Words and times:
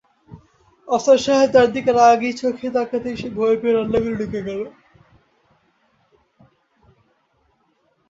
আফসার 0.87 1.19
সাহেব 1.25 1.49
তার 1.55 1.67
দিকে 1.75 1.91
রাগী 1.93 2.31
চোখে 2.41 2.67
তাকাতেই 2.75 3.15
সে 3.17 3.27
ভয় 3.37 3.55
পেয়ে 3.61 3.75
রান্নাঘরে 3.75 4.15
ঢুকে 4.19 4.41
গেল। 4.47 4.61